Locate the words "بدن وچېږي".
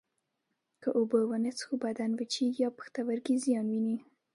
1.85-2.61